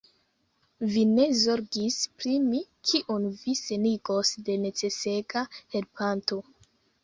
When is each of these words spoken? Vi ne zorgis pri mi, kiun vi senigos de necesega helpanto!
Vi 0.93 1.03
ne 1.09 1.25
zorgis 1.41 1.97
pri 2.23 2.33
mi, 2.47 2.63
kiun 2.91 3.29
vi 3.45 3.57
senigos 3.61 4.35
de 4.51 4.59
necesega 4.67 5.49
helpanto! 5.61 6.45